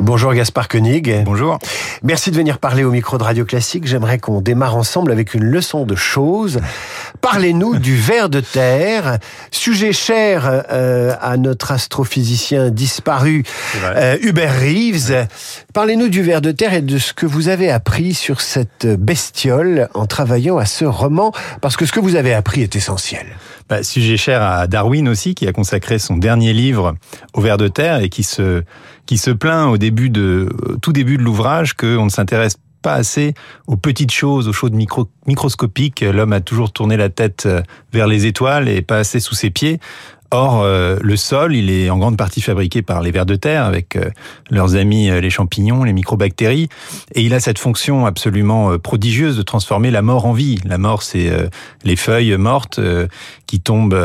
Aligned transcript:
Bonjour 0.00 0.32
Gaspard 0.32 0.68
Koenig. 0.68 1.24
Bonjour. 1.24 1.58
Merci 2.04 2.30
de 2.30 2.36
venir 2.36 2.58
parler 2.58 2.84
au 2.84 2.92
micro 2.92 3.18
de 3.18 3.24
Radio 3.24 3.44
Classique. 3.44 3.84
J'aimerais 3.86 4.18
qu'on 4.18 4.40
démarre 4.40 4.76
ensemble 4.76 5.10
avec 5.10 5.34
une 5.34 5.42
leçon 5.42 5.84
de 5.84 5.96
choses. 5.96 6.60
Parlez-nous 7.20 7.78
du 7.78 7.96
ver 7.96 8.28
de 8.28 8.40
terre, 8.40 9.18
sujet 9.50 9.92
cher 9.92 10.64
euh, 10.70 11.14
à 11.20 11.36
notre 11.36 11.72
astrophysicien 11.72 12.70
disparu 12.70 13.44
euh, 13.82 14.16
Hubert 14.22 14.58
Reeves. 14.60 15.26
Parlez-nous 15.74 16.08
du 16.08 16.22
ver 16.22 16.40
de 16.40 16.52
terre 16.52 16.74
et 16.74 16.82
de 16.82 16.98
ce 16.98 17.12
que 17.12 17.26
vous 17.26 17.48
avez 17.48 17.70
appris 17.70 18.14
sur 18.14 18.40
cette 18.40 18.86
bestiole 18.86 19.88
en 19.94 20.06
travaillant 20.06 20.58
à 20.58 20.66
ce 20.66 20.84
roman, 20.84 21.32
parce 21.60 21.76
que 21.76 21.86
ce 21.86 21.92
que 21.92 22.00
vous 22.00 22.16
avez 22.16 22.34
appris 22.34 22.62
est 22.62 22.76
essentiel. 22.76 23.26
Bah, 23.68 23.82
sujet 23.82 24.16
cher 24.16 24.42
à 24.42 24.66
Darwin 24.66 25.08
aussi, 25.08 25.34
qui 25.34 25.46
a 25.46 25.52
consacré 25.52 25.98
son 25.98 26.16
dernier 26.16 26.52
livre 26.52 26.94
au 27.34 27.40
ver 27.40 27.58
de 27.58 27.68
terre 27.68 28.00
et 28.00 28.08
qui 28.08 28.22
se 28.22 28.62
qui 29.04 29.18
se 29.18 29.30
plaint 29.30 29.70
au 29.70 29.78
début 29.78 30.10
de 30.10 30.48
tout 30.82 30.92
début 30.92 31.16
de 31.16 31.22
l'ouvrage 31.22 31.74
qu'on 31.74 32.04
ne 32.04 32.10
s'intéresse 32.10 32.56
pas 32.82 32.94
assez 32.94 33.34
aux 33.66 33.76
petites 33.76 34.12
choses, 34.12 34.48
aux 34.48 34.52
choses 34.52 34.72
micro, 34.72 35.08
microscopiques. 35.26 36.00
L'homme 36.00 36.32
a 36.32 36.40
toujours 36.40 36.72
tourné 36.72 36.96
la 36.96 37.08
tête 37.08 37.44
euh, 37.46 37.62
vers 37.92 38.06
les 38.06 38.26
étoiles 38.26 38.68
et 38.68 38.82
pas 38.82 38.98
assez 38.98 39.20
sous 39.20 39.34
ses 39.34 39.50
pieds. 39.50 39.80
Or, 40.30 40.60
euh, 40.62 40.98
le 41.00 41.16
sol, 41.16 41.56
il 41.56 41.70
est 41.70 41.88
en 41.88 41.96
grande 41.96 42.18
partie 42.18 42.42
fabriqué 42.42 42.82
par 42.82 43.00
les 43.00 43.10
vers 43.10 43.24
de 43.24 43.34
terre, 43.34 43.64
avec 43.64 43.96
euh, 43.96 44.10
leurs 44.50 44.74
amis 44.74 45.10
les 45.10 45.30
champignons, 45.30 45.84
les 45.84 45.94
microbactéries, 45.94 46.68
et 47.14 47.22
il 47.22 47.32
a 47.32 47.40
cette 47.40 47.58
fonction 47.58 48.04
absolument 48.04 48.78
prodigieuse 48.78 49.38
de 49.38 49.42
transformer 49.42 49.90
la 49.90 50.02
mort 50.02 50.26
en 50.26 50.34
vie. 50.34 50.58
La 50.66 50.76
mort, 50.76 51.02
c'est 51.02 51.32
les 51.82 51.96
feuilles 51.96 52.36
mortes 52.36 52.78
qui 53.46 53.60
tombent 53.60 53.98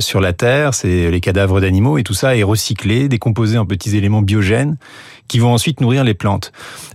sur 0.00 0.20
la 0.20 0.34
terre, 0.34 0.74
c'est 0.74 1.10
les 1.10 1.20
cadavres 1.20 1.62
d'animaux, 1.62 1.96
et 1.96 2.02
tout 2.02 2.12
ça 2.12 2.36
est 2.36 2.42
recyclé, 2.42 3.08
décomposé 3.08 3.56
en 3.56 3.64
petits 3.64 3.96
éléments 3.96 4.20
biogènes 4.20 4.76
qui 5.30 5.38
vont 5.38 5.52
ensuite 5.52 5.80
nourrir 5.80 6.02
les 6.02 6.14
plantes. 6.14 6.50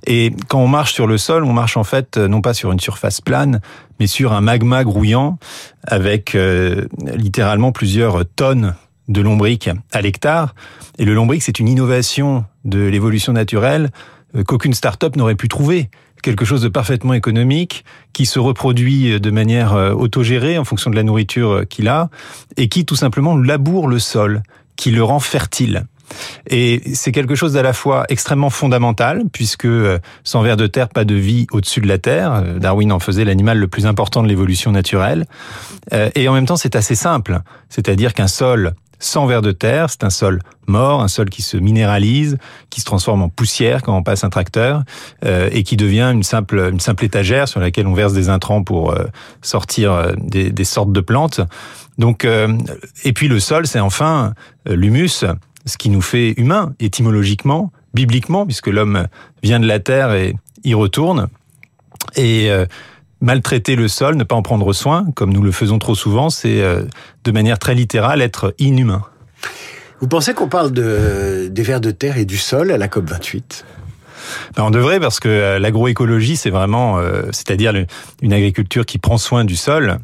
Et 0.06 0.34
quand 0.50 0.60
on 0.60 0.68
marche 0.68 0.94
sur 0.94 1.08
le 1.08 1.18
sol, 1.18 1.46
on 1.46 1.54
marche 1.54 1.78
en 1.78 1.86
fait 1.86 2.18
non 2.18 2.42
pas 2.42 2.54
sur 2.54 2.74
une 2.74 2.82
surface 2.82 3.22
plane, 3.22 3.62
mais 3.98 4.08
sur 4.08 4.34
un 4.34 4.42
magma 4.42 4.84
grouillant 4.84 5.40
avec 5.88 6.36
euh, 6.36 6.86
littéralement 7.16 7.72
plusieurs 7.72 8.26
tonnes 8.26 8.76
de 9.08 9.22
lombric 9.22 9.70
à 9.94 10.02
l'hectare. 10.02 10.54
Et 10.98 11.06
le 11.06 11.14
lombric, 11.14 11.44
c'est 11.44 11.60
une 11.60 11.70
innovation 11.70 12.44
de 12.66 12.80
l'évolution 12.80 13.32
naturelle 13.32 13.90
euh, 14.36 14.44
qu'aucune 14.44 14.74
start-up 14.74 15.16
n'aurait 15.16 15.36
pu 15.36 15.48
trouver. 15.48 15.90
Quelque 16.22 16.44
chose 16.44 16.62
de 16.62 16.68
parfaitement 16.68 17.14
économique, 17.14 17.86
qui 18.12 18.26
se 18.26 18.40
reproduit 18.40 19.18
de 19.18 19.32
manière 19.32 19.76
euh, 19.76 19.94
autogérée 19.94 20.58
en 20.58 20.66
fonction 20.66 20.90
de 20.92 20.98
la 20.98 21.04
nourriture 21.04 21.64
qu'il 21.70 21.88
a, 21.88 22.10
et 22.58 22.68
qui 22.68 22.84
tout 22.84 22.98
simplement 22.98 23.38
laboure 23.38 23.88
le 23.88 24.00
sol, 24.00 24.44
qui 24.76 24.92
le 24.92 25.06
rend 25.06 25.22
fertile. 25.22 25.86
Et 26.50 26.82
c'est 26.94 27.12
quelque 27.12 27.36
chose 27.36 27.54
d'à 27.54 27.64
la 27.64 27.74
fois 27.74 28.06
extrêmement 28.10 28.50
fondamental, 28.50 29.24
puisque 29.32 29.66
euh, 29.66 30.00
sans 30.24 30.42
vers 30.42 30.58
de 30.58 30.68
terre, 30.68 30.90
pas 30.90 31.06
de 31.06 31.16
vie 31.16 31.48
au-dessus 31.52 31.82
de 31.82 31.88
la 31.88 31.98
terre. 31.98 32.34
Euh, 32.34 32.60
Darwin 32.60 32.92
en 32.92 33.00
faisait 33.00 33.26
l'animal 33.26 33.58
le 33.58 33.68
plus 33.68 33.86
important 33.86 34.24
de 34.24 34.28
l'évolution 34.28 34.72
naturelle. 34.72 35.26
Euh, 35.94 36.10
et 36.16 36.28
en 36.28 36.34
même 36.34 36.46
temps, 36.46 36.58
c'est 36.58 36.76
assez 36.76 36.96
simple. 36.96 37.42
C'est-à-dire 37.70 38.14
qu'un 38.14 38.28
sol 38.28 38.74
sans 38.98 39.26
vers 39.26 39.42
de 39.42 39.52
terre, 39.52 39.90
c'est 39.90 40.06
un 40.06 40.10
sol 40.10 40.40
mort, 40.68 41.02
un 41.02 41.10
sol 41.10 41.30
qui 41.30 41.42
se 41.42 41.58
minéralise, 41.58 42.38
qui 42.70 42.80
se 42.80 42.86
transforme 42.86 43.24
en 43.24 43.30
poussière 43.30 43.84
quand 43.84 43.96
on 43.96 44.04
passe 44.04 44.24
un 44.24 44.30
tracteur, 44.30 44.84
et 45.52 45.64
qui 45.64 45.76
devient 45.76 46.10
une 46.14 46.24
simple, 46.24 46.70
une 46.72 46.80
simple 46.80 47.04
étagère 47.04 47.50
sur 47.50 47.60
laquelle 47.60 47.88
on 47.88 47.94
verse 47.94 48.14
des 48.14 48.30
intrants 48.30 48.64
pour 48.64 48.96
sortir 49.42 50.14
des, 50.18 50.50
des, 50.50 50.64
sortes 50.64 50.94
de 50.94 51.02
plantes. 51.02 51.42
Donc, 51.98 52.26
et 53.04 53.14
puis 53.14 53.28
le 53.28 53.42
sol, 53.42 53.68
c'est 53.68 53.82
enfin 53.82 54.34
l'humus, 54.66 55.26
ce 55.66 55.78
qui 55.78 55.90
nous 55.90 56.02
fait 56.02 56.34
humains, 56.38 56.74
étymologiquement, 56.80 57.72
bibliquement, 57.94 58.46
puisque 58.46 58.68
l'homme 58.68 59.08
vient 59.44 59.60
de 59.60 59.68
la 59.68 59.80
terre 59.80 60.14
et 60.14 60.36
y 60.64 60.74
retourne. 60.74 61.28
Et 62.16 62.52
euh, 62.52 62.66
maltraiter 63.22 63.76
le 63.76 63.88
sol, 63.88 64.16
ne 64.16 64.24
pas 64.24 64.36
en 64.36 64.42
prendre 64.42 64.72
soin, 64.74 65.06
comme 65.16 65.34
nous 65.34 65.42
le 65.42 65.52
faisons 65.52 65.80
trop 65.80 65.96
souvent, 65.96 66.30
c'est 66.30 66.62
euh, 66.62 66.84
de 67.24 67.32
manière 67.32 67.60
très 67.60 67.76
littérale 67.76 68.22
être 68.22 68.54
inhumain. 68.60 69.04
Vous 70.02 70.08
pensez 70.08 70.34
qu'on 70.34 70.50
parle 70.50 70.72
de, 70.72 71.48
des 71.50 71.64
vers 71.64 71.82
de 71.82 71.92
terre 71.92 72.18
et 72.18 72.26
du 72.26 72.38
sol 72.38 72.72
à 72.72 72.78
la 72.78 72.88
COP 72.88 73.10
28 73.10 73.66
ben 74.56 74.64
on 74.64 74.72
devrait 74.72 75.00
parce 75.00 75.20
que 75.20 75.30
euh, 75.30 75.60
l'agroécologie, 75.60 76.36
c'est 76.38 76.50
vraiment, 76.50 77.00
c'est-à-dire 77.32 77.74
une 78.22 78.34
agriculture 78.34 78.86
qui 78.86 78.98
prend 78.98 79.18
soin 79.18 79.46
du 79.46 79.56
sol, 79.56 80.00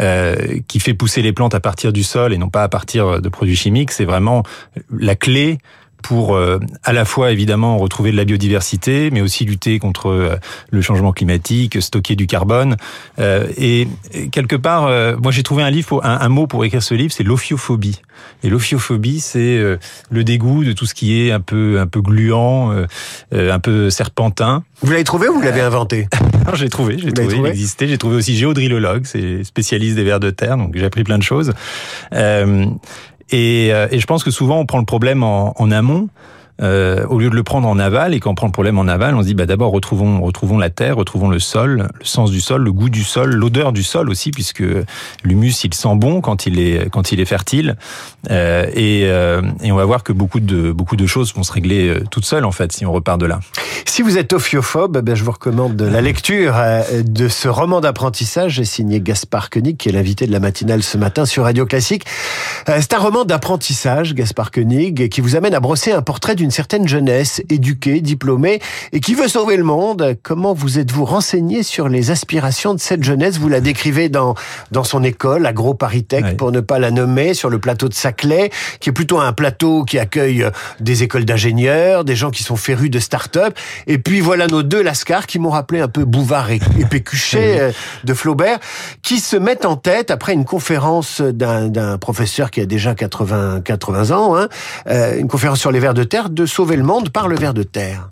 euh, 0.00 0.58
qui 0.68 0.80
fait 0.80 0.94
pousser 0.94 1.22
les 1.22 1.32
plantes 1.32 1.54
à 1.54 1.60
partir 1.60 1.92
du 1.92 2.02
sol 2.02 2.32
et 2.32 2.38
non 2.38 2.48
pas 2.48 2.62
à 2.62 2.68
partir 2.68 3.20
de 3.20 3.28
produits 3.28 3.56
chimiques. 3.56 3.90
C'est 3.90 4.04
vraiment 4.04 4.42
la 4.96 5.16
clé 5.16 5.58
pour 6.02 6.34
euh, 6.34 6.58
à 6.84 6.92
la 6.92 7.04
fois 7.04 7.32
évidemment 7.32 7.76
retrouver 7.78 8.12
de 8.12 8.16
la 8.16 8.24
biodiversité, 8.24 9.10
mais 9.10 9.20
aussi 9.20 9.44
lutter 9.44 9.78
contre 9.78 10.08
euh, 10.08 10.36
le 10.70 10.80
changement 10.80 11.12
climatique, 11.12 11.80
stocker 11.82 12.16
du 12.16 12.26
carbone. 12.26 12.76
Euh, 13.18 13.46
et, 13.56 13.88
quelque 14.32 14.56
part, 14.56 14.88
moi 15.20 15.32
j'ai 15.32 15.42
trouvé 15.42 15.62
un 15.62 15.70
livre, 15.70 16.04
un, 16.04 16.18
un, 16.20 16.28
mot 16.28 16.46
pour 16.46 16.64
écrire 16.64 16.82
ce 16.82 16.94
livre, 16.94 17.12
c'est 17.12 17.24
l'ophiophobie. 17.24 18.00
Et 18.42 18.50
l'ophiophobie, 18.50 19.20
c'est 19.20 19.58
le 20.10 20.24
dégoût 20.24 20.64
de 20.64 20.72
tout 20.72 20.86
ce 20.86 20.94
qui 20.94 21.20
est 21.20 21.30
un 21.30 21.40
peu 21.40 21.78
un 21.80 21.86
peu 21.86 22.00
gluant, 22.00 22.74
un 23.32 23.58
peu 23.58 23.90
serpentin. 23.90 24.64
Vous 24.82 24.90
l'avez 24.90 25.04
trouvé 25.04 25.28
ou 25.28 25.34
vous 25.34 25.42
l'avez 25.42 25.60
inventé? 25.60 26.08
J'ai 26.54 26.68
trouvé, 26.68 26.96
j'ai 26.98 27.12
trouvé, 27.12 27.36
il 27.36 27.46
existait. 27.46 27.86
J'ai 27.86 27.98
trouvé 27.98 28.16
aussi 28.16 28.34
géodrilologue, 28.34 29.04
c'est 29.04 29.44
spécialiste 29.44 29.96
des 29.96 30.04
vers 30.04 30.18
de 30.18 30.30
terre, 30.30 30.56
donc 30.56 30.74
j'ai 30.74 30.84
appris 30.84 31.04
plein 31.04 31.18
de 31.18 31.22
choses. 31.22 31.52
Et, 33.30 33.72
euh, 33.72 33.88
et, 33.90 33.98
je 33.98 34.06
pense 34.06 34.24
que 34.24 34.30
souvent 34.30 34.58
on 34.58 34.66
prend 34.66 34.78
le 34.78 34.84
problème 34.84 35.22
en 35.22 35.70
amont 35.70 36.08
euh, 36.60 37.06
au 37.06 37.18
lieu 37.18 37.30
de 37.30 37.34
le 37.34 37.42
prendre 37.42 37.68
en 37.68 37.78
aval, 37.78 38.14
et 38.14 38.20
quand 38.20 38.30
on 38.30 38.34
prend 38.34 38.46
le 38.46 38.52
problème 38.52 38.78
en 38.78 38.88
aval, 38.88 39.14
on 39.14 39.22
se 39.22 39.26
dit 39.26 39.34
bah 39.34 39.46
d'abord 39.46 39.72
retrouvons 39.72 40.20
retrouvons 40.22 40.58
la 40.58 40.70
terre, 40.70 40.96
retrouvons 40.96 41.28
le 41.28 41.38
sol, 41.38 41.88
le 41.98 42.04
sens 42.04 42.30
du 42.30 42.40
sol, 42.40 42.62
le 42.62 42.72
goût 42.72 42.88
du 42.88 43.04
sol, 43.04 43.34
l'odeur 43.34 43.72
du 43.72 43.82
sol 43.82 44.08
aussi, 44.10 44.30
puisque 44.30 44.64
l'humus 45.24 45.64
il 45.64 45.74
sent 45.74 45.94
bon 45.94 46.20
quand 46.20 46.46
il 46.46 46.58
est 46.58 46.90
quand 46.90 47.12
il 47.12 47.20
est 47.20 47.24
fertile, 47.24 47.76
euh, 48.30 48.66
et, 48.74 49.04
euh, 49.06 49.42
et 49.62 49.72
on 49.72 49.76
va 49.76 49.84
voir 49.84 50.02
que 50.02 50.12
beaucoup 50.12 50.40
de 50.40 50.72
beaucoup 50.72 50.96
de 50.96 51.06
choses 51.06 51.34
vont 51.34 51.42
se 51.42 51.52
régler 51.52 51.88
euh, 51.88 52.04
toutes 52.10 52.24
seules 52.24 52.44
en 52.44 52.52
fait 52.52 52.72
si 52.72 52.84
on 52.86 52.92
repart 52.92 53.20
de 53.20 53.26
là. 53.26 53.40
Si 53.84 54.02
vous 54.02 54.18
êtes 54.18 54.32
ophiophobe, 54.32 54.98
ben 54.98 55.14
je 55.14 55.24
vous 55.24 55.32
recommande 55.32 55.80
la 55.80 56.00
lecture 56.00 56.54
euh, 56.56 57.02
de 57.02 57.28
ce 57.28 57.48
roman 57.48 57.80
d'apprentissage 57.80 58.62
signé 58.62 59.00
Gaspard 59.00 59.50
Koenig, 59.50 59.76
qui 59.76 59.88
est 59.88 59.92
l'invité 59.92 60.26
de 60.26 60.32
la 60.32 60.40
matinale 60.40 60.82
ce 60.82 60.98
matin 60.98 61.24
sur 61.24 61.44
Radio 61.44 61.66
Classique. 61.66 62.04
C'est 62.66 62.92
un 62.94 62.98
roman 62.98 63.24
d'apprentissage, 63.24 64.14
Gaspard 64.14 64.50
Koenig, 64.50 65.08
qui 65.08 65.20
vous 65.20 65.36
amène 65.36 65.54
à 65.54 65.60
brosser 65.60 65.92
un 65.92 66.02
portrait 66.02 66.34
d'une 66.34 66.47
une 66.48 66.52
certaine 66.52 66.88
jeunesse, 66.88 67.42
éduquée, 67.50 68.00
diplômée, 68.00 68.58
et 68.92 69.00
qui 69.00 69.14
veut 69.14 69.28
sauver 69.28 69.58
le 69.58 69.64
monde. 69.64 70.16
Comment 70.22 70.54
vous 70.54 70.78
êtes-vous 70.78 71.04
renseigné 71.04 71.62
sur 71.62 71.90
les 71.90 72.10
aspirations 72.10 72.72
de 72.72 72.80
cette 72.80 73.04
jeunesse? 73.04 73.36
Vous 73.36 73.50
la 73.50 73.60
décrivez 73.60 74.08
dans, 74.08 74.34
dans 74.70 74.82
son 74.82 75.04
école, 75.04 75.44
Agro 75.44 75.74
Paritech, 75.74 76.38
pour 76.38 76.50
ne 76.50 76.60
pas 76.60 76.78
la 76.78 76.90
nommer, 76.90 77.34
sur 77.34 77.50
le 77.50 77.58
plateau 77.58 77.90
de 77.90 77.92
Saclay, 77.92 78.48
qui 78.80 78.88
est 78.88 78.94
plutôt 78.94 79.20
un 79.20 79.34
plateau 79.34 79.84
qui 79.84 79.98
accueille 79.98 80.42
euh, 80.42 80.50
des 80.80 81.02
écoles 81.02 81.26
d'ingénieurs, 81.26 82.06
des 82.06 82.16
gens 82.16 82.30
qui 82.30 82.42
sont 82.42 82.56
férus 82.56 82.88
de 82.88 82.98
start-up. 82.98 83.54
Et 83.86 83.98
puis 83.98 84.20
voilà 84.20 84.46
nos 84.46 84.62
deux 84.62 84.82
Lascars 84.82 85.26
qui 85.26 85.38
m'ont 85.38 85.50
rappelé 85.50 85.80
un 85.80 85.88
peu 85.88 86.06
Bouvard 86.06 86.50
et, 86.50 86.60
Pécuchet 86.88 87.56
euh, 87.60 87.72
de 88.04 88.14
Flaubert, 88.14 88.58
qui 89.02 89.20
se 89.20 89.36
mettent 89.36 89.66
en 89.66 89.76
tête 89.76 90.10
après 90.10 90.32
une 90.32 90.46
conférence 90.46 91.20
d'un 91.20 91.98
professeur 91.98 92.50
qui 92.50 92.62
a 92.62 92.64
déjà 92.64 92.94
80, 92.94 93.60
80 93.60 94.16
ans, 94.16 94.34
hein, 94.34 94.48
euh, 94.86 95.18
une 95.18 95.28
conférence 95.28 95.60
sur 95.60 95.72
les 95.72 95.78
vers 95.78 95.92
de 95.92 96.04
terre, 96.04 96.30
de 96.38 96.46
sauver 96.46 96.76
le 96.76 96.84
monde 96.84 97.10
par 97.10 97.26
le 97.26 97.34
ver 97.34 97.52
de 97.52 97.64
terre. 97.64 98.10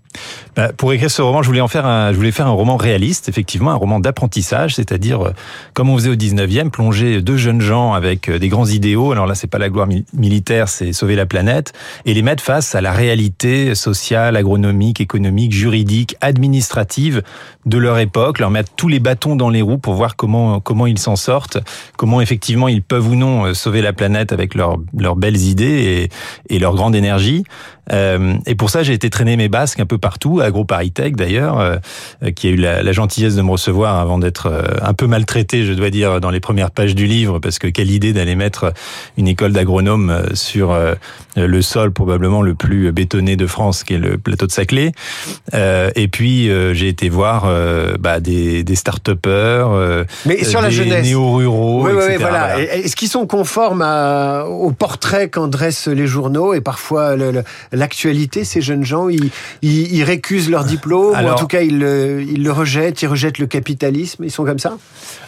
Bah, 0.56 0.72
pour 0.76 0.92
écrire 0.92 1.10
ce 1.10 1.22
roman, 1.22 1.42
je 1.42 1.48
voulais 1.48 1.60
en 1.60 1.68
faire 1.68 1.86
un, 1.86 2.12
je 2.12 2.16
voulais 2.16 2.32
faire 2.32 2.46
un 2.46 2.52
roman 2.52 2.76
réaliste, 2.76 3.28
effectivement, 3.28 3.70
un 3.70 3.76
roman 3.76 4.00
d'apprentissage, 4.00 4.74
c'est-à-dire 4.74 5.26
euh, 5.26 5.30
comme 5.74 5.90
on 5.90 5.96
faisait 5.96 6.10
au 6.10 6.14
19e, 6.14 6.70
plonger 6.70 7.20
deux 7.22 7.36
jeunes 7.36 7.60
gens 7.60 7.92
avec 7.92 8.28
euh, 8.28 8.38
des 8.38 8.48
grands 8.48 8.66
idéaux. 8.66 9.12
Alors 9.12 9.26
là, 9.26 9.34
c'est 9.34 9.46
pas 9.46 9.58
la 9.58 9.68
gloire 9.68 9.88
militaire, 10.12 10.68
c'est 10.68 10.92
sauver 10.92 11.16
la 11.16 11.26
planète 11.26 11.72
et 12.04 12.14
les 12.14 12.22
mettre 12.22 12.42
face 12.42 12.74
à 12.74 12.80
la 12.80 12.92
réalité 12.92 13.74
sociale, 13.74 14.36
agronomique, 14.36 15.00
économique, 15.00 15.52
juridique, 15.52 16.16
administrative 16.20 17.22
de 17.66 17.78
leur 17.78 17.98
époque, 17.98 18.38
leur 18.38 18.50
mettre 18.50 18.70
tous 18.76 18.88
les 18.88 19.00
bâtons 19.00 19.36
dans 19.36 19.50
les 19.50 19.62
roues 19.62 19.78
pour 19.78 19.94
voir 19.94 20.16
comment 20.16 20.60
comment 20.60 20.86
ils 20.86 20.98
s'en 20.98 21.16
sortent, 21.16 21.58
comment 21.96 22.20
effectivement 22.20 22.68
ils 22.68 22.82
peuvent 22.82 23.08
ou 23.08 23.16
non 23.16 23.46
euh, 23.46 23.54
sauver 23.54 23.82
la 23.82 23.92
planète 23.92 24.32
avec 24.32 24.54
leurs 24.54 24.78
leurs 24.96 25.16
belles 25.16 25.42
idées 25.42 26.08
et, 26.48 26.54
et 26.54 26.58
leur 26.58 26.74
grande 26.74 26.94
énergie. 26.94 27.44
Euh, 27.92 28.34
et 28.46 28.54
pour 28.54 28.70
ça, 28.70 28.82
j'ai 28.82 28.92
été 28.92 29.10
traîner 29.10 29.36
mes 29.36 29.48
basques 29.48 29.80
un 29.80 29.86
peu 29.86 29.98
partout, 30.06 30.38
AgroParisTech 30.40 31.16
d'ailleurs, 31.16 31.80
qui 32.36 32.46
a 32.46 32.50
eu 32.50 32.56
la, 32.56 32.92
gentillesse 32.92 33.34
de 33.34 33.42
me 33.42 33.50
recevoir 33.50 33.96
avant 33.96 34.20
d'être 34.20 34.48
un 34.80 34.94
peu 34.94 35.08
maltraité, 35.08 35.64
je 35.64 35.72
dois 35.72 35.90
dire, 35.90 36.20
dans 36.20 36.30
les 36.30 36.38
premières 36.38 36.70
pages 36.70 36.94
du 36.94 37.06
livre, 37.06 37.40
parce 37.40 37.58
que 37.58 37.66
quelle 37.66 37.90
idée 37.90 38.12
d'aller 38.12 38.36
mettre 38.36 38.72
une 39.16 39.26
école 39.26 39.52
d'agronome 39.52 40.22
sur 40.34 40.78
le 41.34 41.62
sol 41.62 41.90
probablement 41.90 42.40
le 42.40 42.54
plus 42.54 42.92
bétonné 42.92 43.34
de 43.34 43.48
France, 43.48 43.82
qui 43.82 43.94
est 43.94 43.98
le 43.98 44.16
plateau 44.16 44.46
de 44.46 44.52
Saclay. 44.52 44.92
et 45.52 46.08
puis 46.08 46.48
j'ai 46.72 46.86
été 46.86 47.08
voir 47.08 47.50
bah, 47.98 48.20
des, 48.20 48.62
des 48.62 48.76
start-upers, 48.76 50.04
mais 50.24 50.44
sur 50.44 50.60
la 50.60 50.70
jeunesse, 50.70 51.04
néo-ruraux, 51.04 51.86
oui, 51.86 51.92
oui, 51.96 52.16
voilà. 52.20 52.60
Est-ce 52.60 52.94
qu'ils 52.94 53.08
sont 53.08 53.26
conformes 53.26 53.82
au 53.82 54.70
portrait 54.70 55.28
qu'en 55.28 55.48
dressent 55.48 55.88
les 55.88 56.06
journaux? 56.06 56.54
Et 56.54 56.60
parfois 56.60 57.16
l'actualité 57.72 58.44
Ces 58.44 58.60
jeunes 58.60 58.84
gens, 58.84 59.08
ils, 59.08 59.30
ils, 59.62 59.95
récusent 60.04 60.50
leur 60.50 60.64
diplôme 60.64 61.14
ou 61.14 61.28
en 61.28 61.34
tout 61.36 61.46
cas 61.46 61.62
ils, 61.62 61.74
ils 62.28 62.42
le 62.42 62.52
rejettent, 62.52 63.02
ils 63.02 63.06
rejettent 63.06 63.38
le 63.38 63.46
capitalisme. 63.46 64.24
Ils 64.24 64.30
sont 64.30 64.44
comme 64.44 64.58
ça? 64.58 64.76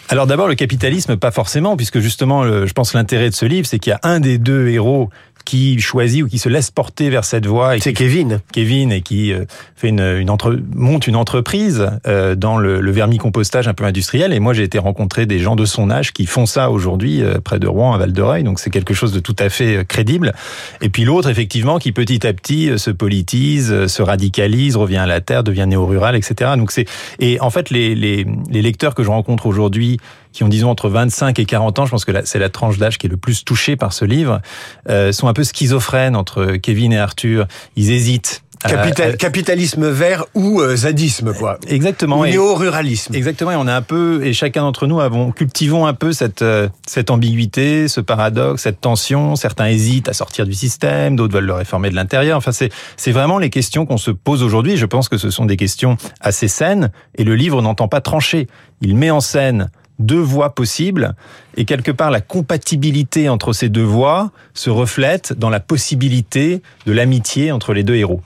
Alors 0.09 0.27
d'abord 0.27 0.47
le 0.47 0.55
capitalisme, 0.55 1.17
pas 1.17 1.31
forcément, 1.31 1.77
puisque 1.77 1.99
justement, 1.99 2.43
je 2.43 2.73
pense 2.73 2.93
l'intérêt 2.93 3.29
de 3.29 3.35
ce 3.35 3.45
livre, 3.45 3.67
c'est 3.67 3.79
qu'il 3.79 3.91
y 3.91 3.93
a 3.93 3.99
un 4.03 4.19
des 4.19 4.37
deux 4.37 4.67
héros 4.69 5.09
qui 5.49 5.79
choisit 5.79 6.21
ou 6.21 6.27
qui 6.27 6.37
se 6.37 6.47
laisse 6.47 6.69
porter 6.69 7.09
vers 7.09 7.25
cette 7.25 7.47
voie. 7.47 7.79
C'est 7.79 7.93
Kevin. 7.93 8.39
Kevin 8.53 8.91
et 8.91 9.01
qui 9.01 9.33
euh, 9.33 9.45
fait 9.75 9.89
une, 9.89 9.99
une 9.99 10.29
entre, 10.29 10.55
monte 10.75 11.07
une 11.07 11.15
entreprise 11.15 11.89
euh, 12.05 12.35
dans 12.35 12.59
le, 12.59 12.81
le 12.81 12.91
vermicompostage 12.91 13.67
un 13.67 13.73
peu 13.73 13.83
industriel. 13.83 14.31
Et 14.31 14.39
moi, 14.39 14.53
j'ai 14.53 14.61
été 14.61 14.77
rencontrer 14.77 15.25
des 15.25 15.39
gens 15.39 15.55
de 15.55 15.65
son 15.65 15.89
âge 15.89 16.13
qui 16.13 16.27
font 16.27 16.45
ça 16.45 16.69
aujourd'hui 16.69 17.23
euh, 17.23 17.39
près 17.43 17.57
de 17.57 17.65
Rouen, 17.65 17.93
à 17.93 17.97
Val 17.97 18.13
de. 18.13 18.43
Donc 18.43 18.59
c'est 18.59 18.69
quelque 18.69 18.93
chose 18.93 19.11
de 19.11 19.19
tout 19.19 19.35
à 19.39 19.49
fait 19.49 19.87
crédible. 19.87 20.33
Et 20.81 20.89
puis 20.89 21.03
l'autre, 21.03 21.29
effectivement, 21.29 21.79
qui 21.79 21.93
petit 21.93 22.27
à 22.27 22.33
petit 22.33 22.77
se 22.77 22.91
politise, 22.91 23.87
se 23.87 24.01
radicalise, 24.03 24.75
revient 24.75 24.97
à 24.97 25.07
la 25.07 25.19
terre, 25.19 25.43
devient 25.43 25.65
néo-rural, 25.67 26.15
etc. 26.15 26.51
Donc 26.57 26.71
c'est 26.71 26.85
et 27.19 27.39
en 27.39 27.49
fait 27.49 27.71
les, 27.71 27.95
les, 27.95 28.27
les 28.51 28.61
lecteurs 28.61 28.93
que 28.93 29.01
je 29.01 29.09
rencontre 29.09 29.47
aujourd'hui 29.47 29.97
qui 30.31 30.43
ont 30.43 30.49
disons 30.49 30.69
entre 30.69 30.89
25 30.89 31.39
et 31.39 31.45
40 31.45 31.79
ans, 31.79 31.85
je 31.85 31.91
pense 31.91 32.05
que 32.05 32.11
c'est 32.25 32.39
la 32.39 32.49
tranche 32.49 32.77
d'âge 32.77 32.97
qui 32.97 33.07
est 33.07 33.09
le 33.09 33.17
plus 33.17 33.43
touchée 33.43 33.75
par 33.75 33.93
ce 33.93 34.05
livre, 34.05 34.41
euh, 34.89 35.11
sont 35.11 35.27
un 35.27 35.33
peu 35.33 35.43
schizophrènes 35.43 36.15
entre 36.15 36.57
Kevin 36.57 36.93
et 36.93 36.99
Arthur. 36.99 37.47
Ils 37.75 37.91
hésitent. 37.91 38.43
Capital, 38.67 39.15
capitalisme 39.15 39.87
vert 39.87 40.25
ou 40.35 40.59
euh, 40.59 40.75
zadisme, 40.75 41.33
quoi. 41.33 41.57
Exactement. 41.67 42.19
Ou 42.19 42.25
néo-ruralisme. 42.25 43.15
Exactement. 43.15 43.51
Et 43.51 43.55
on 43.55 43.67
a 43.67 43.73
un 43.73 43.81
peu, 43.81 44.21
et 44.25 44.33
chacun 44.33 44.63
d'entre 44.63 44.85
nous 44.85 44.99
avons, 44.99 45.31
cultivons 45.31 45.85
un 45.85 45.93
peu 45.93 46.11
cette, 46.11 46.41
euh, 46.41 46.67
cette 46.85 47.09
ambiguïté, 47.09 47.87
ce 47.87 48.01
paradoxe, 48.01 48.63
cette 48.63 48.81
tension. 48.81 49.37
Certains 49.37 49.67
hésitent 49.67 50.09
à 50.09 50.13
sortir 50.13 50.45
du 50.45 50.53
système, 50.53 51.15
d'autres 51.15 51.33
veulent 51.35 51.45
le 51.45 51.53
réformer 51.53 51.89
de 51.89 51.95
l'intérieur. 51.95 52.37
Enfin, 52.37 52.51
c'est, 52.51 52.69
c'est 52.97 53.13
vraiment 53.13 53.37
les 53.37 53.49
questions 53.49 53.85
qu'on 53.85 53.97
se 53.97 54.11
pose 54.11 54.43
aujourd'hui. 54.43 54.75
Je 54.75 54.85
pense 54.85 55.07
que 55.07 55.17
ce 55.17 55.29
sont 55.29 55.45
des 55.45 55.55
questions 55.55 55.95
assez 56.19 56.49
saines 56.49 56.91
et 57.15 57.23
le 57.23 57.35
livre 57.35 57.61
n'entend 57.61 57.87
pas 57.87 58.01
trancher. 58.01 58.47
Il 58.81 58.97
met 58.97 59.09
en 59.09 59.21
scène 59.21 59.69
deux 59.99 60.19
voies 60.19 60.55
possibles 60.55 61.13
et 61.55 61.65
quelque 61.65 61.91
part 61.91 62.09
la 62.09 62.21
compatibilité 62.21 63.27
entre 63.27 63.53
ces 63.53 63.69
deux 63.69 63.83
voies 63.83 64.31
se 64.53 64.69
reflète 64.69 65.33
dans 65.37 65.49
la 65.49 65.59
possibilité 65.59 66.61
de 66.85 66.93
l'amitié 66.93 67.51
entre 67.51 67.73
les 67.73 67.83
deux 67.83 67.95
héros. 67.95 68.21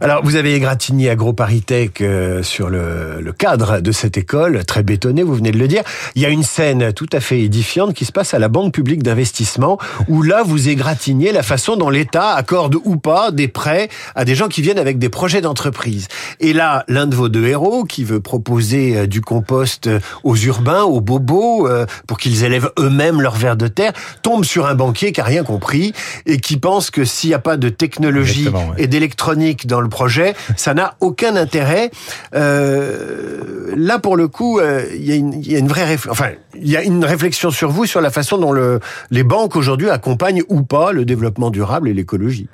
Alors 0.00 0.24
vous 0.24 0.36
avez 0.36 0.54
égratigné 0.54 1.10
AgroParisTech 1.10 2.00
euh, 2.00 2.42
sur 2.42 2.68
le, 2.68 3.32
cadre 3.38 3.80
de 3.80 3.92
cette 3.92 4.16
école, 4.16 4.64
très 4.64 4.82
bétonné, 4.82 5.22
vous 5.22 5.34
venez 5.34 5.52
de 5.52 5.58
le 5.58 5.68
dire. 5.68 5.82
Il 6.14 6.22
y 6.22 6.26
a 6.26 6.28
une 6.28 6.42
scène 6.42 6.92
tout 6.92 7.08
à 7.12 7.20
fait 7.20 7.40
édifiante 7.40 7.94
qui 7.94 8.04
se 8.04 8.12
passe 8.12 8.34
à 8.34 8.38
la 8.38 8.48
Banque 8.48 8.74
publique 8.74 9.02
d'investissement 9.02 9.78
où 10.08 10.22
là 10.22 10.42
vous 10.44 10.68
égratignez 10.68 11.32
la 11.32 11.42
façon 11.42 11.76
dont 11.76 11.88
l'État 11.88 12.30
accorde 12.30 12.76
ou 12.84 12.96
pas 12.96 13.30
des 13.30 13.48
prêts 13.48 13.88
à 14.14 14.24
des 14.24 14.34
gens 14.34 14.48
qui 14.48 14.60
viennent 14.60 14.78
avec 14.78 14.98
des 14.98 15.08
projets 15.08 15.40
d'entreprise. 15.40 16.08
Et 16.40 16.52
là, 16.52 16.84
l'un 16.88 17.06
de 17.06 17.14
vos 17.14 17.28
deux 17.28 17.46
héros 17.46 17.84
qui 17.84 18.02
veut 18.04 18.20
proposer 18.20 18.96
euh, 18.96 19.06
du 19.06 19.20
compost 19.20 19.88
aux 20.24 20.36
urbains, 20.36 20.82
aux 20.82 21.00
bobos, 21.12 21.68
euh, 21.68 21.86
pour 22.06 22.18
qu'ils 22.18 22.44
élèvent 22.44 22.70
eux-mêmes 22.78 23.20
leur 23.20 23.34
verre 23.34 23.56
de 23.56 23.68
terre, 23.68 23.92
tombe 24.22 24.44
sur 24.44 24.66
un 24.66 24.74
banquier 24.74 25.12
qui 25.12 25.20
a 25.20 25.24
rien 25.24 25.44
compris 25.44 25.92
et 26.26 26.38
qui 26.38 26.56
pense 26.56 26.90
que 26.90 27.04
s'il 27.04 27.30
n'y 27.30 27.34
a 27.34 27.38
pas 27.38 27.56
de 27.56 27.68
technologie 27.68 28.48
et 28.78 28.86
d'électronique 28.86 29.66
dans 29.66 29.80
le 29.80 29.88
projet, 29.88 30.34
ça 30.56 30.74
n'a 30.74 30.94
aucun 31.00 31.36
intérêt. 31.36 31.90
Euh, 32.34 33.74
là, 33.76 33.98
pour 33.98 34.16
le 34.16 34.28
coup, 34.28 34.58
euh, 34.58 34.84
il 34.94 35.04
y, 35.04 35.12
a 35.12 35.16
une, 35.16 35.42
y 35.42 35.54
a 35.54 35.58
une 35.58 35.68
vraie, 35.68 35.96
enfin, 36.08 36.30
il 36.54 36.68
y 36.68 36.76
a 36.76 36.82
une 36.82 37.04
réflexion 37.04 37.50
sur 37.50 37.70
vous 37.70 37.86
sur 37.86 38.00
la 38.00 38.10
façon 38.10 38.38
dont 38.38 38.52
le, 38.52 38.80
les 39.10 39.22
banques 39.22 39.56
aujourd'hui 39.56 39.90
accompagnent 39.90 40.42
ou 40.48 40.62
pas 40.62 40.92
le 40.92 41.04
développement 41.04 41.50
durable 41.50 41.88
et 41.88 41.94
l'écologie. 41.94 42.48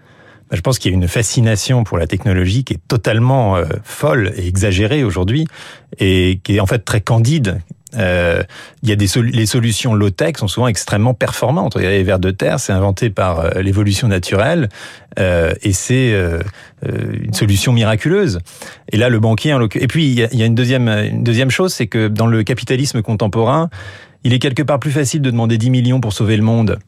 Bah, 0.51 0.57
je 0.57 0.63
pense 0.63 0.79
qu'il 0.79 0.91
y 0.91 0.95
a 0.95 0.97
une 0.97 1.09
fascination 1.09 1.85
pour 1.85 1.99
la 1.99 2.07
technologie 2.07 2.65
qui 2.65 2.75
est 2.75 2.81
totalement 2.89 3.57
euh, 3.57 3.65
folle 3.85 4.33
et 4.37 4.47
exagérée 4.47 5.05
aujourd'hui 5.05 5.47
et 5.99 6.41
qui 6.43 6.57
est 6.57 6.61
en 6.61 6.67
fait 6.67 6.85
très 6.85 7.01
candide. 7.01 7.61
Euh, 7.97 8.43
il 8.83 8.89
y 8.89 8.93
a 8.93 8.97
des 8.97 9.07
les 9.33 9.47
solutions 9.47 9.95
low-tech 9.95 10.37
sont 10.37 10.49
souvent 10.49 10.69
extrêmement 10.69 11.15
performantes. 11.15 11.77
Les 11.77 12.03
vers 12.03 12.19
de 12.19 12.31
terre, 12.31 12.61
c'est 12.61 12.73
inventé 12.73 13.11
par 13.11 13.41
euh, 13.41 13.63
l'évolution 13.63 14.09
naturelle 14.09 14.69
euh, 15.19 15.53
et 15.63 15.73
c'est 15.73 16.13
euh, 16.13 16.41
euh, 16.87 17.13
une 17.23 17.35
solution 17.35 17.73
miraculeuse. 17.73 18.41
Et 18.93 18.97
là, 18.97 19.09
le 19.09 19.19
banquier, 19.19 19.55
en 19.55 19.63
et 19.63 19.87
puis 19.87 20.07
il 20.07 20.15
y 20.15 20.23
a, 20.23 20.29
y 20.33 20.43
a 20.43 20.47
une 20.47 20.55
deuxième 20.55 20.89
une 20.89 21.25
deuxième 21.25 21.51
chose, 21.51 21.73
c'est 21.73 21.87
que 21.87 22.09
dans 22.09 22.27
le 22.27 22.43
capitalisme 22.43 23.03
contemporain, 23.03 23.71
il 24.25 24.33
est 24.33 24.39
quelque 24.39 24.63
part 24.63 24.81
plus 24.81 24.91
facile 24.91 25.23
de 25.23 25.31
demander 25.31 25.59
10 25.59 25.71
millions 25.71 26.01
pour 26.01 26.13
sauver 26.13 26.37
le 26.37 26.43
monde 26.43 26.79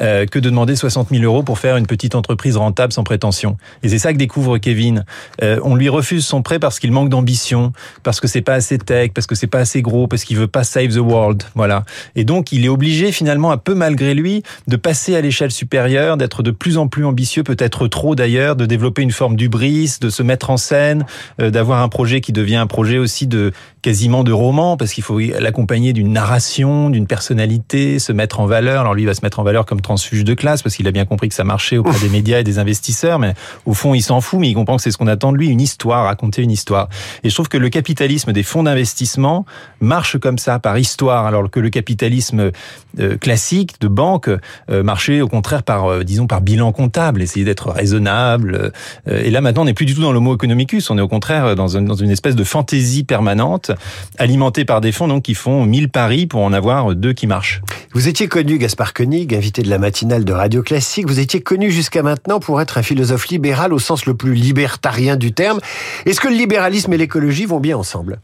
euh, 0.00 0.26
que 0.26 0.38
de 0.38 0.48
demander 0.48 0.76
60 0.76 1.08
000 1.10 1.22
euros 1.24 1.42
pour 1.42 1.58
faire 1.58 1.76
une 1.76 1.86
petite 1.86 2.14
entreprise 2.14 2.56
rentable 2.56 2.92
sans 2.92 3.04
prétention. 3.04 3.56
Et 3.82 3.88
c'est 3.88 3.98
ça 3.98 4.12
que 4.12 4.18
découvre 4.18 4.58
Kevin. 4.58 5.04
Euh, 5.42 5.60
on 5.64 5.74
lui 5.74 5.88
refuse 5.88 6.24
son 6.24 6.42
prêt 6.42 6.58
parce 6.58 6.78
qu'il 6.78 6.92
manque 6.92 7.08
d'ambition, 7.08 7.72
parce 8.02 8.20
que 8.20 8.28
c'est 8.28 8.42
pas 8.42 8.54
assez 8.54 8.78
tech, 8.78 9.10
parce 9.12 9.26
que 9.26 9.34
c'est 9.34 9.46
pas 9.46 9.58
assez 9.58 9.82
gros, 9.82 10.06
parce 10.06 10.24
qu'il 10.24 10.36
veut 10.36 10.46
pas 10.46 10.64
save 10.64 10.94
the 10.94 10.98
world. 10.98 11.42
Voilà. 11.54 11.84
Et 12.16 12.24
donc 12.24 12.52
il 12.52 12.64
est 12.64 12.68
obligé 12.68 13.12
finalement, 13.12 13.50
un 13.50 13.58
peu 13.58 13.74
malgré 13.74 14.14
lui, 14.14 14.42
de 14.66 14.76
passer 14.76 15.16
à 15.16 15.20
l'échelle 15.20 15.50
supérieure, 15.50 16.16
d'être 16.16 16.42
de 16.42 16.50
plus 16.50 16.78
en 16.78 16.88
plus 16.88 17.04
ambitieux, 17.04 17.42
peut-être 17.42 17.88
trop 17.88 18.14
d'ailleurs, 18.14 18.56
de 18.56 18.66
développer 18.66 19.02
une 19.02 19.10
forme 19.10 19.36
d'ubris, 19.36 19.96
de 20.00 20.10
se 20.10 20.22
mettre 20.22 20.50
en 20.50 20.56
scène, 20.56 21.04
euh, 21.40 21.50
d'avoir 21.50 21.82
un 21.82 21.88
projet 21.88 22.20
qui 22.20 22.32
devient 22.32 22.56
un 22.56 22.66
projet 22.66 22.98
aussi 22.98 23.26
de 23.26 23.52
quasiment 23.82 24.24
de 24.24 24.32
roman, 24.32 24.76
parce 24.76 24.92
qu'il 24.92 25.04
faut 25.04 25.18
l'accompagner 25.18 25.92
d'une 25.92 26.12
narration, 26.12 26.90
d'une 26.90 27.06
personnalité, 27.06 27.98
se 27.98 28.12
mettre 28.12 28.40
en 28.40 28.46
valeur. 28.46 28.80
Alors 28.82 28.94
lui 28.94 29.02
il 29.02 29.06
va 29.06 29.14
se 29.14 29.20
mettre 29.22 29.38
en 29.38 29.42
valeur 29.42 29.66
comme 29.66 29.80
transfuge 29.80 30.24
de 30.24 30.34
classe, 30.34 30.62
parce 30.62 30.76
qu'il 30.76 30.86
a 30.88 30.92
bien 30.92 31.04
compris 31.04 31.28
que 31.28 31.34
ça 31.34 31.44
marchait 31.44 31.78
auprès 31.78 31.98
des 32.00 32.08
médias 32.08 32.40
et 32.40 32.44
des 32.44 32.58
investisseurs, 32.58 33.18
mais 33.18 33.34
au 33.66 33.74
fond 33.74 33.94
il 33.94 34.02
s'en 34.02 34.20
fout, 34.20 34.40
mais 34.40 34.48
il 34.48 34.54
comprend 34.54 34.76
que 34.76 34.82
c'est 34.82 34.90
ce 34.90 34.98
qu'on 34.98 35.06
attend 35.06 35.32
de 35.32 35.38
lui, 35.38 35.48
une 35.48 35.60
histoire, 35.60 36.04
raconter 36.04 36.42
une 36.42 36.50
histoire. 36.50 36.88
Et 37.22 37.30
je 37.30 37.34
trouve 37.34 37.48
que 37.48 37.58
le 37.58 37.68
capitalisme 37.68 38.32
des 38.32 38.42
fonds 38.42 38.62
d'investissement 38.62 39.44
marche 39.80 40.18
comme 40.18 40.38
ça, 40.38 40.58
par 40.58 40.78
histoire, 40.78 41.26
alors 41.26 41.50
que 41.50 41.60
le 41.60 41.70
capitalisme 41.70 42.50
euh, 42.98 43.16
classique 43.16 43.80
de 43.80 43.88
banque 43.88 44.28
euh, 44.70 44.82
marchait 44.82 45.20
au 45.20 45.28
contraire 45.28 45.62
par, 45.62 45.86
euh, 45.86 46.04
disons, 46.04 46.26
par 46.26 46.40
bilan 46.40 46.72
comptable, 46.72 47.22
essayer 47.22 47.44
d'être 47.44 47.70
raisonnable. 47.70 48.72
Et 49.06 49.30
là 49.30 49.40
maintenant 49.40 49.62
on 49.62 49.64
n'est 49.66 49.74
plus 49.74 49.86
du 49.86 49.94
tout 49.94 50.02
dans 50.02 50.12
le 50.12 50.20
mot 50.20 50.34
economicus, 50.34 50.90
on 50.90 50.98
est 50.98 51.00
au 51.00 51.08
contraire 51.08 51.54
dans 51.54 51.68
une 51.68 52.10
espèce 52.10 52.36
de 52.36 52.44
fantaisie 52.44 53.04
permanente 53.04 53.67
alimenté 54.18 54.64
par 54.64 54.80
des 54.80 54.92
fonds 54.92 55.08
donc 55.08 55.24
qui 55.24 55.34
font 55.34 55.64
1000 55.64 55.88
paris 55.88 56.26
pour 56.26 56.42
en 56.42 56.52
avoir 56.52 56.94
deux 56.94 57.12
qui 57.12 57.26
marchent. 57.26 57.62
Vous 57.92 58.08
étiez 58.08 58.28
connu, 58.28 58.58
Gaspard 58.58 58.92
Koenig, 58.92 59.34
invité 59.34 59.62
de 59.62 59.70
la 59.70 59.78
matinale 59.78 60.24
de 60.24 60.32
Radio 60.32 60.62
Classique. 60.62 61.06
Vous 61.06 61.20
étiez 61.20 61.40
connu 61.40 61.70
jusqu'à 61.70 62.02
maintenant 62.02 62.40
pour 62.40 62.60
être 62.60 62.78
un 62.78 62.82
philosophe 62.82 63.28
libéral 63.28 63.72
au 63.72 63.78
sens 63.78 64.06
le 64.06 64.14
plus 64.14 64.34
libertarien 64.34 65.16
du 65.16 65.32
terme. 65.32 65.60
Est-ce 66.06 66.20
que 66.20 66.28
le 66.28 66.34
libéralisme 66.34 66.92
et 66.92 66.96
l'écologie 66.98 67.46
vont 67.46 67.60
bien 67.60 67.76
ensemble? 67.76 68.20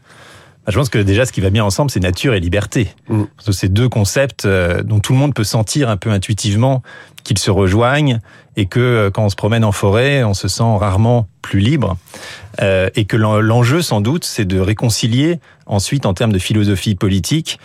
Bah, 0.65 0.71
je 0.71 0.77
pense 0.79 0.89
que 0.89 0.97
déjà, 0.97 1.25
ce 1.25 1.31
qui 1.31 1.41
va 1.41 1.51
bien 1.51 1.63
ensemble, 1.63 1.91
c'est 1.91 1.99
nature 1.99 2.33
et 2.33 2.39
liberté. 2.39 2.89
Mm. 3.07 3.23
C'est 3.51 3.71
deux 3.71 3.89
concepts 3.89 4.45
euh, 4.45 4.81
dont 4.81 4.99
tout 4.99 5.13
le 5.13 5.19
monde 5.19 5.33
peut 5.33 5.43
sentir 5.43 5.89
un 5.89 5.97
peu 5.97 6.09
intuitivement 6.09 6.81
qu'ils 7.25 7.39
se 7.39 7.51
rejoignent 7.51 8.19
et 8.55 8.67
que 8.67 8.79
euh, 8.79 9.09
quand 9.11 9.25
on 9.25 9.29
se 9.29 9.35
promène 9.35 9.65
en 9.65 9.73
forêt, 9.73 10.23
on 10.23 10.33
se 10.33 10.47
sent 10.47 10.63
rarement 10.63 11.27
plus 11.41 11.59
libre. 11.59 11.97
Euh, 12.61 12.89
et 12.95 13.03
que 13.03 13.17
l'enjeu, 13.17 13.81
sans 13.81 13.99
doute, 13.99 14.23
c'est 14.23 14.45
de 14.45 14.59
réconcilier 14.61 15.41
ensuite, 15.65 16.05
en 16.05 16.13
termes 16.13 16.31
de 16.31 16.39
philosophie 16.39 16.95
politique, 16.95 17.59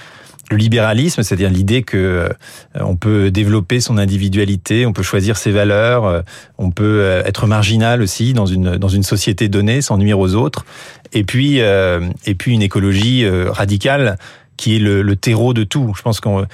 le 0.51 0.57
libéralisme, 0.57 1.23
c'est-à-dire 1.23 1.49
l'idée 1.49 1.83
que 1.83 1.97
euh, 1.97 2.29
on 2.75 2.97
peut 2.97 3.31
développer 3.31 3.81
son 3.81 3.99
individualité, 3.99 4.85
on 4.85 4.93
peut 4.93 5.03
choisir 5.03 5.37
ses 5.37 5.53
valeurs, 5.53 6.05
euh, 6.05 6.23
on 6.59 6.71
peut 6.71 7.01
euh, 7.03 7.23
être 7.25 7.47
marginal 7.47 8.03
aussi 8.03 8.35
dans 8.35 8.47
une 8.47 8.77
dans 8.77 8.89
une 8.89 9.05
société 9.05 9.49
donnée 9.49 9.81
sans 9.81 9.97
nuire 9.97 10.19
aux 10.19 10.35
autres. 10.35 10.65
Et 11.13 11.25
puis 11.25 11.59
et 11.59 12.35
puis 12.39 12.53
une 12.53 12.63
écologie 12.63 13.29
radicale 13.29 14.17
qui 14.57 14.77
est 14.77 14.79
le, 14.79 15.03
le 15.03 15.17
terreau 15.17 15.55
de 15.55 15.65
tout. 15.65 15.93
Je 15.97 16.03
pense 16.03 16.21
qu'on 16.21 16.47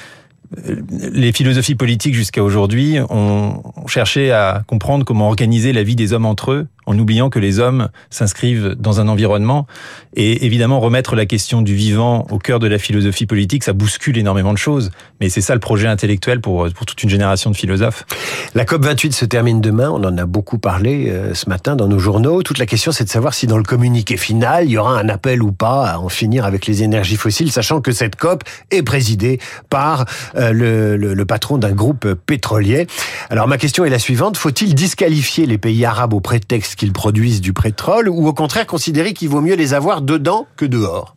les 0.91 1.33
philosophies 1.33 1.75
politiques 1.75 2.15
jusqu'à 2.15 2.43
aujourd'hui 2.43 2.99
ont 3.11 3.63
cherché 3.87 4.33
à 4.33 4.63
comprendre 4.67 5.05
comment 5.05 5.29
organiser 5.29 5.73
la 5.73 5.83
vie 5.83 5.97
des 5.97 6.13
hommes 6.13 6.27
entre 6.27 6.53
eux 6.53 6.67
en 6.87 6.99
oubliant 6.99 7.31
que 7.31 7.39
les 7.39 7.59
hommes 7.59 7.89
s'inscrivent 8.11 8.75
dans 8.79 9.01
un 9.01 9.09
environnement. 9.09 9.67
Et 10.15 10.47
évidemment, 10.47 10.81
remettre 10.81 11.17
la 11.17 11.27
question 11.27 11.63
du 11.63 11.75
vivant 11.75 12.27
au 12.31 12.39
cœur 12.39 12.59
de 12.59 12.67
la 12.67 12.79
philosophie 12.79 13.27
politique, 13.27 13.65
ça 13.65 13.73
bouscule 13.73 14.17
énormément 14.17 14.53
de 14.53 14.59
choses. 14.59 14.91
Mais 15.21 15.29
c'est 15.29 15.41
ça 15.41 15.55
le 15.55 15.61
projet 15.61 15.89
intellectuel 15.89 16.41
pour, 16.41 16.69
pour 16.73 16.87
toute 16.87 17.03
une 17.03 17.11
génération 17.11 17.51
de 17.51 17.57
philosophes. 17.57 18.05
La 18.55 18.65
COP28 18.65 19.13
se 19.13 19.25
termine 19.25 19.61
demain. 19.61 19.91
On 19.91 20.05
en 20.05 20.17
a 20.17 20.27
beaucoup 20.27 20.59
parlé 20.59 21.11
euh, 21.11 21.35
ce 21.35 21.49
matin 21.49 21.77
dans 21.77 21.89
nos 21.89 21.99
journaux. 21.99 22.43
Toute 22.43 22.59
la 22.59 22.67
question, 22.67 22.93
c'est 22.93 23.05
de 23.05 23.11
savoir 23.11 23.35
si 23.35 23.47
dans 23.47 23.59
le 23.59 23.65
communiqué 23.65 24.17
final, 24.17 24.65
il 24.67 24.71
y 24.71 24.79
aura 24.79 24.99
un 24.99 25.09
appel 25.09 25.43
ou 25.43 25.53
pas 25.53 25.87
à 25.87 25.99
en 25.99 26.09
finir 26.09 26.45
avec 26.45 26.67
les 26.67 26.83
énergies 26.83 27.17
fossiles, 27.17 27.51
sachant 27.51 27.81
que 27.81 27.93
cette 27.93 28.17
COP 28.17 28.45
est 28.71 28.83
présidée 28.83 29.41
par 29.71 30.07
euh, 30.37 30.53
le, 30.53 30.97
le, 30.97 31.15
le 31.15 31.27
patron 31.27 31.59
d'un 31.59 31.73
groupe 31.73 32.15
pétrolier. 32.15 32.87
Alors 33.31 33.49
ma 33.49 33.59
question 33.59 33.85
est 33.85 33.91
la 33.91 33.99
suivante. 33.99 34.37
Faut-il 34.37 34.75
disqualifier 34.75 35.47
les 35.47 35.59
pays 35.59 35.85
arabes 35.85 36.15
au 36.15 36.21
prétexte 36.21 36.76
qu'ils 36.77 36.93
produisent 36.93 37.41
du 37.41 37.53
pétrole 37.53 38.09
ou 38.09 38.27
au 38.27 38.33
contraire 38.33 38.67
considérer 38.67 39.13
qu'il 39.13 39.29
vaut 39.29 39.41
mieux 39.41 39.57
les 39.57 39.75
avoir 39.75 40.03
dedans 40.03 40.47
que 40.57 40.65
dehors 40.65 41.17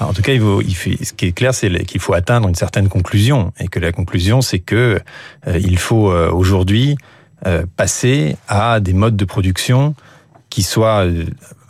en 0.00 0.12
tout 0.12 0.22
cas, 0.22 0.32
il 0.32 0.40
faut, 0.40 0.60
ce 0.62 1.12
qui 1.12 1.26
est 1.26 1.32
clair, 1.32 1.54
c'est 1.54 1.70
qu'il 1.84 2.00
faut 2.00 2.12
atteindre 2.12 2.48
une 2.48 2.54
certaine 2.54 2.88
conclusion, 2.88 3.52
et 3.58 3.68
que 3.68 3.80
la 3.80 3.92
conclusion, 3.92 4.42
c'est 4.42 4.58
que 4.58 5.00
euh, 5.46 5.58
il 5.58 5.78
faut 5.78 6.10
euh, 6.10 6.30
aujourd'hui 6.30 6.96
euh, 7.46 7.64
passer 7.76 8.36
à 8.48 8.80
des 8.80 8.92
modes 8.92 9.16
de 9.16 9.24
production 9.24 9.94
qui 10.50 10.62
soient. 10.62 11.06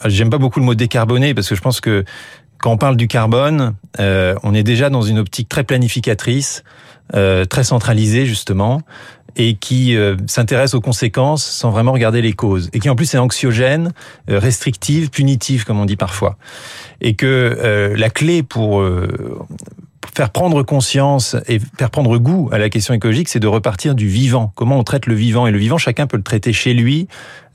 J'aime 0.05 0.31
pas 0.31 0.39
beaucoup 0.39 0.61
le 0.61 0.67
mot 0.67 0.75
décarboné 0.75 1.35
parce 1.35 1.49
que 1.49 1.55
je 1.55 1.61
pense 1.61 1.81
que 1.81 2.05
quand 2.59 2.73
on 2.73 2.77
parle 2.77 2.97
du 2.97 3.09
carbone, 3.09 3.75
on 3.99 4.55
est 4.55 4.63
déjà 4.63 4.91
dans 4.91 5.03
une 5.03 5.19
optique 5.19 5.49
très 5.49 5.65
planificatrice, 5.65 6.63
très 7.13 7.65
centralisée 7.65 8.27
justement, 8.27 8.83
et 9.37 9.55
qui 9.55 9.97
euh, 9.97 10.17
s'intéresse 10.27 10.75
aux 10.75 10.81
conséquences 10.81 11.45
sans 11.45 11.71
vraiment 11.71 11.93
regarder 11.93 12.23
les 12.23 12.33
causes, 12.33 12.71
et 12.73 12.81
qui 12.81 12.89
en 12.89 12.97
plus 12.97 13.15
est 13.15 13.19
anxiogène, 13.19 13.93
euh, 14.31 14.39
restrictive, 14.39 15.11
punitive, 15.11 15.65
comme 15.65 15.79
on 15.79 15.85
dit 15.85 15.97
parfois. 15.97 16.37
Et 17.01 17.15
que 17.15 17.27
euh, 17.27 17.95
la 17.97 18.11
clé 18.11 18.43
pour 18.43 18.83
faire 20.15 20.31
prendre 20.31 20.63
conscience 20.63 21.37
et 21.47 21.59
faire 21.79 21.91
prendre 21.91 22.17
goût 22.17 22.49
à 22.53 22.59
la 22.59 22.71
question 22.71 22.95
écologique, 22.95 23.29
c'est 23.29 23.41
de 23.41 23.47
repartir 23.47 23.95
du 23.95 24.09
vivant. 24.09 24.53
Comment 24.55 24.79
on 24.79 24.85
traite 24.85 25.05
le 25.07 25.15
vivant? 25.15 25.47
Et 25.47 25.51
le 25.51 25.59
vivant, 25.59 25.77
chacun 25.77 26.07
peut 26.07 26.17
le 26.17 26.23
traiter 26.23 26.55
chez 26.55 26.73
lui, 26.73 27.07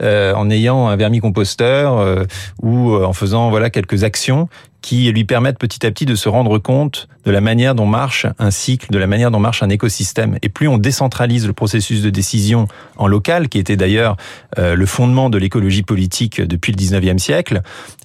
euh, 0.03 0.33
en 0.35 0.49
ayant 0.51 0.87
un 0.87 0.95
vermicomposteur 0.95 1.97
euh, 1.97 2.25
ou 2.61 2.93
en 2.93 3.13
faisant 3.13 3.49
voilà 3.49 3.71
quelques 3.71 4.03
actions 4.03 4.47
qui 4.81 5.11
lui 5.11 5.23
permettent 5.23 5.59
petit 5.59 5.85
à 5.85 5.91
petit 5.91 6.05
de 6.05 6.15
se 6.15 6.27
rendre 6.27 6.57
compte 6.57 7.07
de 7.25 7.31
la 7.31 7.41
manière 7.41 7.75
dont 7.75 7.85
marche 7.85 8.25
un 8.39 8.51
cycle, 8.51 8.91
de 8.91 8.97
la 8.97 9.07
manière 9.07 9.31
dont 9.31 9.39
marche 9.39 9.61
un 9.61 9.69
écosystème. 9.69 10.37
Et 10.41 10.49
plus 10.49 10.67
on 10.67 10.77
décentralise 10.77 11.45
le 11.45 11.53
processus 11.53 12.01
de 12.01 12.09
décision 12.09 12.67
en 12.97 13.07
local, 13.07 13.47
qui 13.47 13.59
était 13.59 13.77
d'ailleurs 13.77 14.17
euh, 14.57 14.75
le 14.75 14.85
fondement 14.85 15.29
de 15.29 15.37
l'écologie 15.37 15.83
politique 15.83 16.41
depuis 16.41 16.71
le 16.71 16.77
19e 16.77 17.19
siècle, 17.19 17.61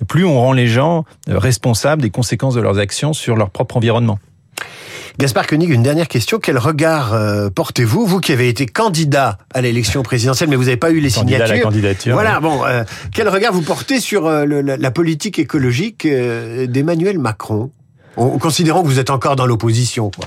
plus 0.07 0.25
on 0.25 0.39
rend 0.39 0.53
les 0.53 0.67
gens 0.67 1.05
responsables 1.27 2.03
des 2.03 2.11
conséquences 2.11 2.55
de 2.55 2.61
leurs 2.61 2.79
actions 2.79 3.13
sur 3.13 3.37
leur 3.37 3.51
propre 3.51 3.79
environnement. 3.79 4.19
Gaspard 5.19 5.47
Koenig, 5.47 5.71
une 5.71 5.83
dernière 5.83 6.09
question. 6.09 6.39
Quel 6.39 6.59
regard 6.59 7.15
euh, 7.15 7.49
portez-vous, 7.49 8.07
vous 8.07 8.21
qui 8.21 8.33
avez 8.33 8.49
été 8.49 8.67
candidat 8.67 9.39
à 9.55 9.63
l'élection 9.63 10.03
présidentielle, 10.03 10.51
mais 10.51 10.57
vous 10.57 10.65
n'avez 10.65 10.77
pas 10.77 10.91
eu 10.91 11.01
les 11.01 11.11
candidat 11.11 11.37
signatures 11.37 11.55
à 11.55 11.57
la 11.57 11.63
candidature. 11.63 12.13
Voilà, 12.15 12.41
bon, 12.41 12.65
euh, 12.65 12.85
quel 13.15 13.29
regard 13.29 13.53
vous 13.53 13.63
portez 13.63 13.99
sur 13.99 14.27
euh, 14.27 14.45
le, 14.45 14.61
la, 14.61 14.77
la, 14.77 14.91
politique 14.91 15.39
écologique 15.39 16.05
euh, 16.05 16.67
d'Emmanuel 16.67 17.19
Macron, 17.19 17.71
en 18.17 18.39
considérant 18.39 18.83
que 18.83 18.89
vous 18.89 18.99
êtes 18.99 19.11
encore 19.11 19.37
dans 19.37 19.47
l'opposition, 19.47 20.11
quoi? 20.11 20.27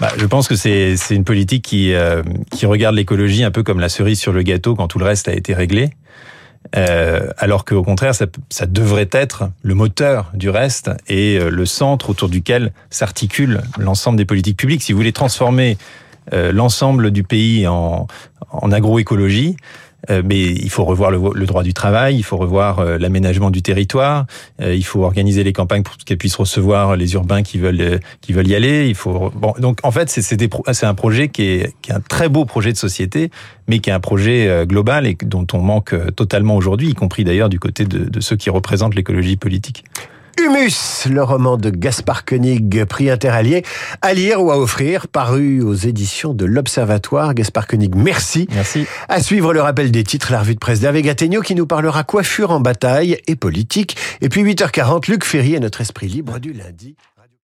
Bah, 0.00 0.12
je 0.18 0.26
pense 0.26 0.46
que 0.46 0.56
c'est 0.56 0.96
une 1.10 1.24
politique 1.24 1.64
qui, 1.64 1.94
euh, 1.94 2.22
qui 2.50 2.66
regarde 2.66 2.94
l'écologie 2.94 3.44
un 3.44 3.50
peu 3.50 3.62
comme 3.62 3.80
la 3.80 3.88
cerise 3.88 4.20
sur 4.20 4.32
le 4.32 4.42
gâteau 4.42 4.74
quand 4.74 4.88
tout 4.88 4.98
le 4.98 5.06
reste 5.06 5.28
a 5.28 5.32
été 5.32 5.54
réglé. 5.54 5.90
Euh, 6.74 7.28
alors 7.38 7.64
qu'au 7.64 7.82
contraire, 7.82 8.14
ça, 8.14 8.26
ça, 8.50 8.66
devrait 8.66 9.08
être 9.12 9.50
le 9.62 9.74
moteur 9.74 10.30
du 10.34 10.50
reste 10.50 10.90
et 11.06 11.38
euh, 11.38 11.48
le 11.48 11.66
centre 11.66 12.10
autour 12.10 12.28
duquel 12.28 12.72
s'articule 12.90 13.62
l'ensemble 13.78 14.18
des 14.18 14.24
politiques 14.24 14.56
publiques. 14.56 14.82
Si 14.82 14.92
vous 14.92 14.98
voulez 14.98 15.12
transformer 15.12 15.78
euh, 16.32 16.52
l'ensemble 16.52 17.10
du 17.12 17.22
pays 17.22 17.66
en, 17.68 18.08
en 18.50 18.72
agroécologie, 18.72 19.56
mais 20.24 20.40
il 20.40 20.70
faut 20.70 20.84
revoir 20.84 21.10
le, 21.10 21.18
le, 21.34 21.46
droit 21.46 21.62
du 21.62 21.74
travail, 21.74 22.16
il 22.16 22.22
faut 22.22 22.36
revoir 22.36 22.78
euh, 22.78 22.98
l'aménagement 22.98 23.50
du 23.50 23.62
territoire, 23.62 24.26
euh, 24.60 24.74
il 24.74 24.84
faut 24.84 25.02
organiser 25.04 25.44
les 25.44 25.52
campagnes 25.52 25.82
pour 25.82 25.96
qu'elles 25.96 26.18
puissent 26.18 26.36
recevoir 26.36 26.96
les 26.96 27.14
urbains 27.14 27.42
qui 27.42 27.58
veulent 27.58 28.00
qui 28.20 28.32
veulent 28.32 28.48
y 28.48 28.54
aller. 28.54 28.88
Il 28.88 28.94
faut 28.94 29.30
bon 29.34 29.54
donc 29.58 29.80
en 29.82 29.90
fait 29.90 30.10
c'est 30.10 30.22
c'est 30.22 30.86
un 30.86 30.94
projet 30.94 31.28
qui 31.28 31.42
est, 31.42 31.74
qui 31.82 31.90
est 31.90 31.94
un 31.94 32.00
très 32.00 32.28
beau 32.28 32.44
projet 32.44 32.72
de 32.72 32.78
société, 32.78 33.30
mais 33.68 33.78
qui 33.78 33.90
est 33.90 33.92
un 33.92 34.00
projet 34.00 34.64
global 34.66 35.06
et 35.06 35.16
dont 35.24 35.46
on 35.52 35.58
manque 35.58 35.94
totalement 36.14 36.56
aujourd'hui, 36.56 36.90
y 36.90 36.94
compris 36.94 37.24
d'ailleurs 37.24 37.48
du 37.48 37.58
côté 37.58 37.84
de, 37.84 37.98
de 37.98 38.20
ceux 38.20 38.36
qui 38.36 38.50
représentent 38.50 38.94
l'écologie 38.94 39.36
politique. 39.36 39.84
Humus, 40.38 41.06
le 41.10 41.22
roman 41.22 41.56
de 41.56 41.70
Gaspard 41.70 42.24
Koenig, 42.24 42.84
prix 42.84 43.10
interallié, 43.10 43.64
à 44.02 44.12
lire 44.12 44.42
ou 44.42 44.50
à 44.50 44.58
offrir, 44.58 45.08
paru 45.08 45.62
aux 45.62 45.74
éditions 45.74 46.34
de 46.34 46.44
l'Observatoire. 46.44 47.32
Gaspard 47.32 47.66
Koenig, 47.66 47.94
merci. 47.94 48.46
Merci. 48.52 48.86
À 49.08 49.22
suivre 49.22 49.54
le 49.54 49.62
rappel 49.62 49.90
des 49.90 50.04
titres, 50.04 50.32
la 50.32 50.40
revue 50.40 50.54
de 50.54 50.60
presse 50.60 50.80
d'Hervé 50.80 51.02
Gattegno 51.02 51.40
qui 51.40 51.54
nous 51.54 51.66
parlera 51.66 52.04
coiffure 52.04 52.50
en 52.50 52.60
bataille 52.60 53.18
et 53.26 53.36
politique. 53.36 53.96
Et 54.20 54.28
puis 54.28 54.42
8h40, 54.44 55.10
Luc 55.10 55.24
Ferry 55.24 55.54
et 55.54 55.60
notre 55.60 55.80
esprit 55.80 56.08
libre 56.08 56.38
du 56.38 56.52
lundi. 56.52 56.96